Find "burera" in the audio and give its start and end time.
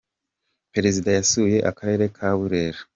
2.37-2.79